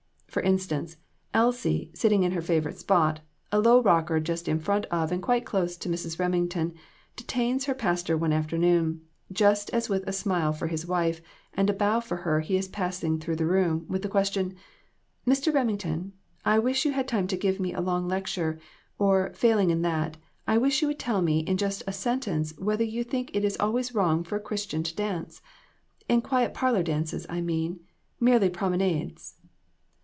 [0.27, 0.95] For instance,
[1.33, 3.19] Elsie, sitting in her favorite spot,
[3.51, 6.19] a low rocker, just in front of and quite close to Mrs.
[6.21, 6.73] Remington,
[7.17, 11.21] detains her pastor one afternoon, just as with a smile for his wife
[11.53, 14.53] and a bow for her he is passing through the room, with the question
[15.27, 15.53] "Mr.
[15.53, 16.13] Remington,
[16.45, 18.57] I wish you had time to give me a long lecture;
[18.97, 20.15] or, failing in that,
[20.47, 23.93] I wish you would tell me in just a sentence whether you think it always
[23.93, 25.41] wrong for a Christian to dance;
[26.07, 27.81] in quiet parlor dances I mean
[28.21, 29.35] merely promenades."